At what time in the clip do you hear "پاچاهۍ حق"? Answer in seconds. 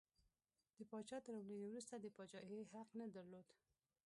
2.15-2.89